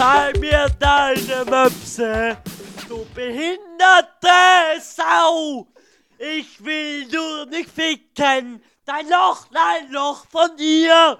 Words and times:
Zeig 0.00 0.40
mir 0.40 0.66
deine 0.78 1.44
Möpse, 1.44 2.38
du 2.88 3.04
behinderte 3.14 4.80
Sau! 4.80 5.66
Ich 6.18 6.64
will 6.64 7.06
nur 7.08 7.44
nicht 7.44 7.68
ficken, 7.68 8.62
dein 8.86 9.06
Loch, 9.10 9.46
dein 9.52 9.92
Loch 9.92 10.24
von 10.32 10.56
dir! 10.56 11.18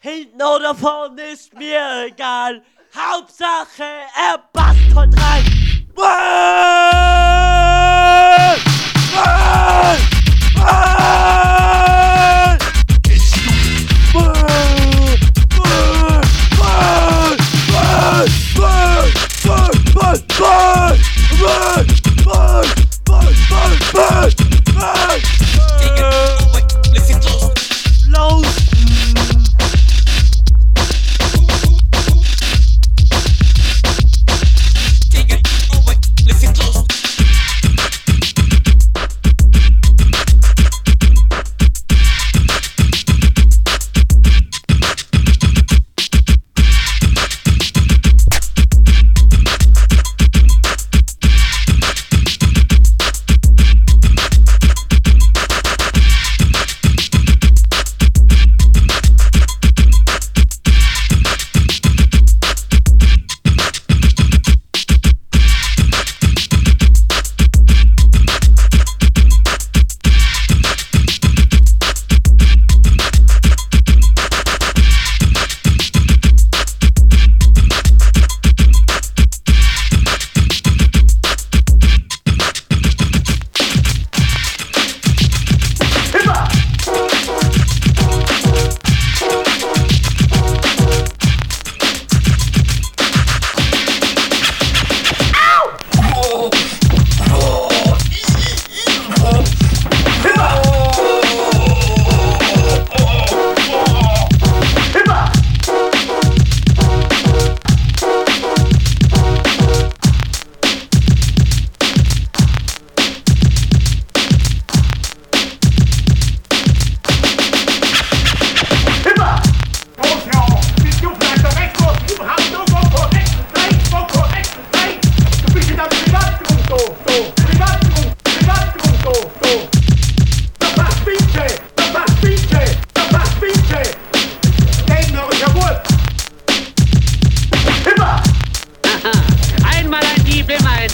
Hinten 0.00 0.42
oder 0.42 0.74
vorne 0.74 1.22
ist 1.28 1.54
mir 1.54 2.06
egal, 2.08 2.60
Hauptsache 2.92 3.84
er 3.84 4.38
passt 4.52 4.92
heute 4.96 5.16
rein! 5.16 5.86
Bäh! 5.94 6.87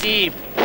sheep. 0.04 0.63